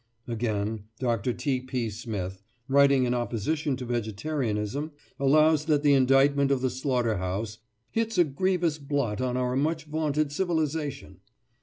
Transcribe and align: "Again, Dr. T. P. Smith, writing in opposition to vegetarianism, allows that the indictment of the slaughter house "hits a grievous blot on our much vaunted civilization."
"Again, 0.27 0.85
Dr. 0.99 1.31
T. 1.31 1.59
P. 1.59 1.91
Smith, 1.91 2.41
writing 2.67 3.03
in 3.03 3.13
opposition 3.13 3.77
to 3.77 3.85
vegetarianism, 3.85 4.93
allows 5.19 5.65
that 5.65 5.83
the 5.83 5.93
indictment 5.93 6.49
of 6.49 6.61
the 6.61 6.71
slaughter 6.71 7.17
house 7.17 7.59
"hits 7.91 8.17
a 8.17 8.23
grievous 8.23 8.79
blot 8.79 9.21
on 9.21 9.37
our 9.37 9.55
much 9.55 9.83
vaunted 9.83 10.31
civilization." 10.31 11.19